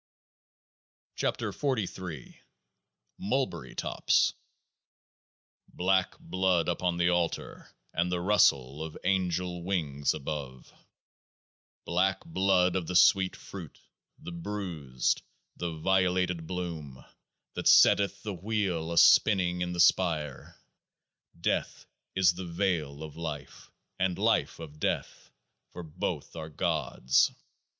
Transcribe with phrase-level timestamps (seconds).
[1.19, 1.27] V.
[1.27, 1.29] V.
[1.29, 1.45] V.
[1.51, 1.51] V.
[1.51, 2.41] 53 KEOAAH Mr
[3.19, 4.33] MULBERRY TOPS
[5.75, 7.69] Black blood upon the altar!
[7.93, 10.73] and the rustle of angel wings above!
[11.85, 13.77] Black blood of the sweet fruit,
[14.17, 15.21] the bruised,
[15.57, 17.05] the violated bloom—
[17.53, 20.57] that setteth The Wheel a spinning in the spire.
[21.39, 25.29] Death is the veil of Life, and Life of Death;
[25.73, 27.29] for both are Gods.